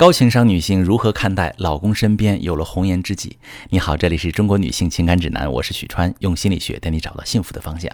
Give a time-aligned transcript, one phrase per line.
[0.00, 3.36] 高情商女性如何看待老公身边有了红颜知己？
[3.68, 7.92] 你好，这里是中国女性情感指南，我是许川，用心理学带你找到幸福的方向。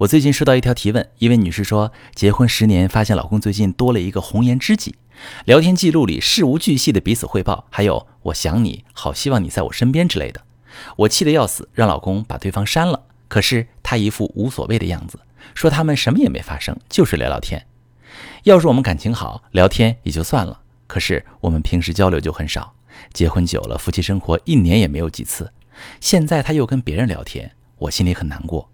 [0.00, 4.96] 我最近收到一条提问，一位女士说，结婚十年，发现老公最近多了一个红颜知己，
[5.46, 10.42] 聊天记录里事无巨细的彼此汇报，还有我想你好，希望你在我身边之类的。
[10.96, 13.04] 我气得要死，让老公把对方删了。
[13.28, 15.18] 可是他一副无所谓的样子，
[15.54, 17.66] 说他们什么也没发生，就是聊聊天。
[18.42, 20.60] 要是我们感情好，聊天也就算了。
[20.86, 22.74] 可是我们平时交流就很少，
[23.12, 25.52] 结婚久了，夫妻生活一年也没有几次。
[26.00, 28.70] 现在他又跟别人聊天，我心里很难过。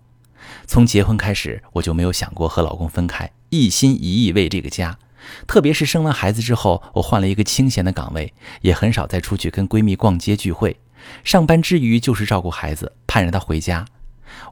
[0.66, 4.98] 从结婚开始，我就没有想过和老公分开，一心一意为这个家。
[5.46, 10.76] 特别是生完孩子之后，我换了一个清闲的岗位，也很少再出去跟闺蜜逛街聚会。
[11.24, 13.84] 上班之余就是照顾孩子，盼着他回家。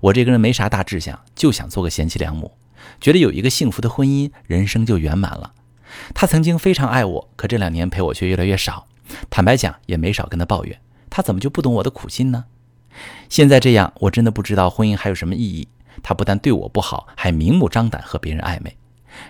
[0.01, 2.53] 我这个人没啥大志向，就想做个贤妻良母，
[3.01, 5.53] 觉得有一个幸福的婚姻，人生就圆满了。
[6.15, 8.87] 他曾经非常爱我，可这两年陪我却越来越少。
[9.29, 10.81] 坦白讲，也没少跟他抱怨。
[11.09, 12.45] 他怎么就不懂我的苦心呢？
[13.28, 15.69] 现在这样，我真的不知道婚姻还有什么意义。
[16.03, 18.77] 他不但对我不好，还明目张胆和别人暧昧。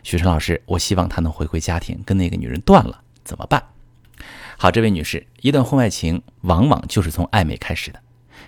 [0.03, 3.62] 许晨老师，我希望他能回归家庭，跟那个女人断了，怎么办？
[4.56, 8.01] 好，这位女士，一段婚外情往往就是从暧昧开始的。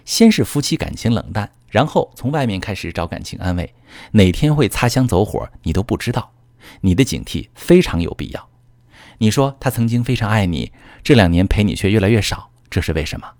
[0.04, 3.74] 先是夫妻感情冷淡，然后从外面开始找感情安慰，
[4.12, 6.30] 哪天会擦枪走火，你都不知道。
[6.82, 8.48] 你的警惕非常有必要。
[9.18, 13.32] 你说他曾经非常爱你，这两年陪你却越来越少，这是为什么？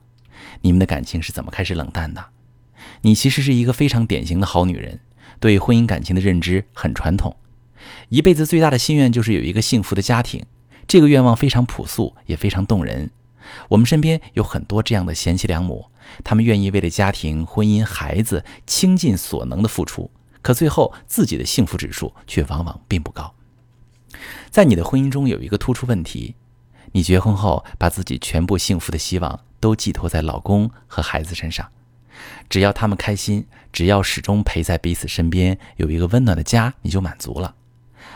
[0.60, 2.26] 你们的感情是怎么开始冷淡的？
[3.02, 5.00] 你其实是一个非常典型的好女人，
[5.40, 7.36] 对婚姻感情的认知很传统，
[8.10, 10.44] 一辈子最大的心愿就是有一个幸福的家庭。
[10.86, 13.10] 这个愿望非常朴素，也非常动人。
[13.68, 15.86] 我们身边有很多这样的贤妻良母，
[16.22, 20.10] 她们愿意为了家庭、婚姻、孩子倾尽所能的付出。
[20.42, 23.34] 可最后，自己的幸福指数却往往并不高。
[24.50, 26.34] 在你的婚姻中有一个突出问题：
[26.92, 31.70] 你结婚后把自己全部幸福的希望都寄托在老公和孩子身上，
[32.50, 37.55] 只要他们开心，只要始终陪在彼此身边，有一个温暖的家，你就满足了。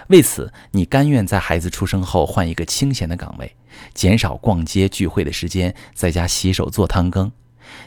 [0.09, 3.57] 为此，你甘愿在孩子出生后换一个清闲的岗位，
[3.95, 7.33] 减少逛街聚会的时间，在家洗手做汤羹。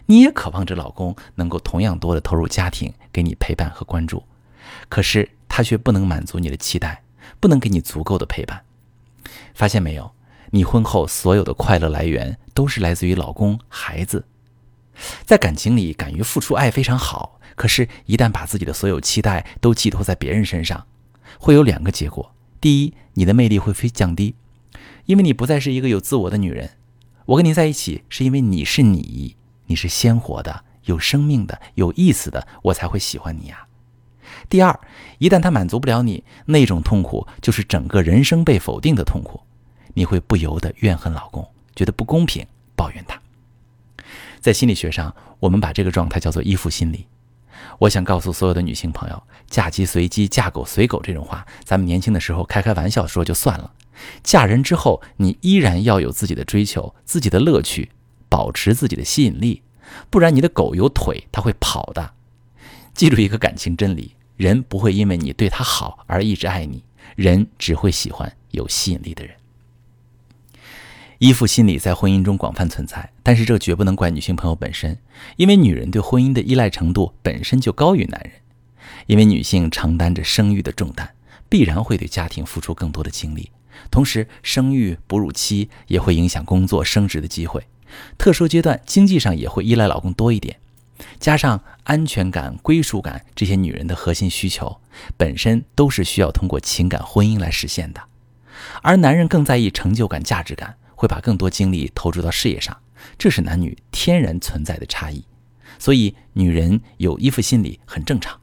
[0.08, 4.24] 你也渴望着老公能够同样多的投入家庭，给你陪伴和关注。
[4.88, 7.04] 可是他却不能满足你的期待，
[7.42, 8.64] 不能给你足够的陪伴。
[9.54, 10.14] 发现没有，
[10.52, 14.26] 你婚后所有的快乐来源都是来自于老公、孩子。
[15.26, 17.42] 在感情里，敢于付出爱非常好。
[17.56, 20.88] 可是，一旦把自己的所有期待都寄托在别人身上，
[21.40, 24.36] 会有两个结果：第一，你的魅力会飞降低，
[25.06, 26.72] 因为你不再是一个有自我的女人。
[27.26, 29.36] 我跟你在一起，是因为你是你，
[29.68, 33.66] 你是鲜活的、有生命的、有意思的，我才会喜欢你呀。
[34.50, 34.78] 第二，
[35.20, 39.40] 一旦他满足不了你，那种痛苦就是整个人生被否定的痛苦，
[39.94, 42.46] 你会不由得怨恨老公，觉得不公平，
[42.76, 43.20] 抱怨他。
[44.40, 47.06] 在心理学上，我们把这个状态叫做依附心理。
[47.78, 53.72] 我想告诉所有的女性朋友，“嫁鸡随鸡，嫁狗随狗”这种话，咱们年轻的时候开开玩笑说就算了，
[54.24, 57.92] 嫁人之后，你依然要有自己的追求，自己的乐趣，
[58.30, 59.62] 保持自己的吸引力，
[60.10, 62.14] 不然你的狗有腿，它会跑的。
[62.94, 64.16] 记住一个感情真理。
[64.38, 66.82] 人不会因为你对他好而一直爱你，
[67.18, 69.36] 人只会喜欢有吸引力的人。
[71.18, 74.98] 依附心理在婚姻中广泛存在，但是这绝不能怪女性朋友本身，
[75.36, 78.32] 因为女人对婚姻的依赖程度本身就高于男人。
[79.08, 81.14] 因为女性承担着生育的重担，
[81.50, 83.52] 必然会对家庭付出更多的精力，
[83.92, 87.68] 同时生育、哺乳期也会影响工作升职的机会，
[88.18, 90.60] 特殊阶段经济上也会依赖老公多一点。
[91.20, 94.80] 加上安全感、归属感这些女人的核心需求，
[95.16, 98.02] 本身都是需要通过情感婚姻来实现的。
[98.82, 102.78] 而男人更在意成就感、价值感，会把更多精力投注到事业上，
[103.18, 105.24] 这是男女天然存在的差异。
[105.78, 108.38] 所以，女人有依附心理很正常。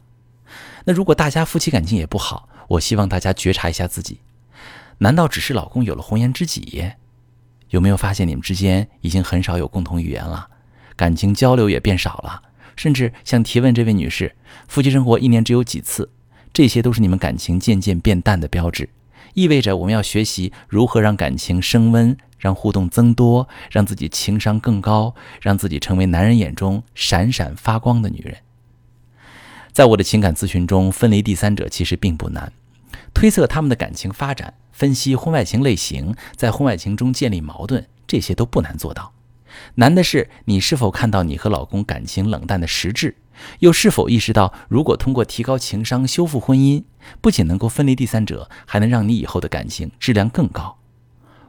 [0.87, 4.21] 那如果大家夫妻感情也不好，我希望大家觉察一下自己：
[4.99, 6.93] 难道只是老公有了红颜知己？
[7.71, 10.48] 有没有发现你们之间已经很少有共同语言了？
[10.95, 12.42] 感情交流也变少了，
[12.77, 14.34] 甚至像提问这位女士，
[14.66, 16.10] 夫妻生活一年只有几次，
[16.53, 18.89] 这些都是你们感情渐渐变淡的标志，
[19.34, 28.39] 意味着我们要学习如何让感情升温，让互动增多，让自己情商更高，让自己成为男人眼中闪闪发光的女人。
[29.72, 32.51] 在我的情感咨询中，分离第三者其实并不难，
[33.16, 39.15] 推测他们的感情发展，分析婚外情类型，在婚外情中建立矛盾，这些都不难做到。
[39.77, 43.16] 难的是，你是否看到你和老公感情冷淡的实质，
[43.60, 46.84] 又是否意识到，如果通过提高情商修复婚姻，
[47.22, 50.77] 不仅能够分离第三者，还能让你以后的感情质量更高。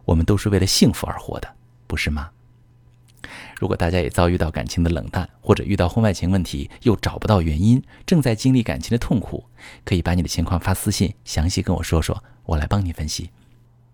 [0.06, 1.54] 我们都是为了幸福而活的，
[1.86, 2.30] 不是吗？
[3.60, 9.46] 如果大家也遭遇到感情的冷淡，或者遇到婚外情问题又找不到原因，正在经历感情的痛苦，
[9.84, 13.32] 可以把你的情况发私信，详细跟我说说，我来帮你分析。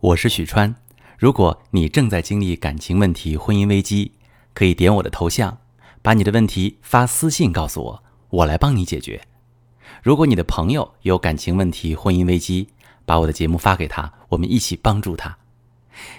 [0.01, 0.75] 我是许川，
[1.17, 4.11] 如果你正在经历感情问题、婚姻危机，
[4.53, 5.59] 可以点我的头像，
[6.01, 9.21] 把你的问题发私信告诉我，我来帮你解决。
[10.01, 12.67] 如果你的朋友有感情问题、婚姻危机，
[13.05, 15.37] 把我的节目发给他，我们一起帮助他。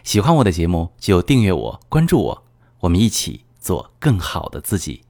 [0.03, 2.45] 喜欢我的节目就订阅我、关注我。
[2.85, 5.05] 我们一起做更好的自己。